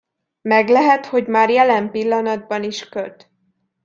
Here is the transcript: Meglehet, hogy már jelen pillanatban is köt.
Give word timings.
Meglehet, 0.43 1.05
hogy 1.05 1.27
már 1.27 1.49
jelen 1.49 1.91
pillanatban 1.91 2.63
is 2.63 2.89
köt. 2.89 3.31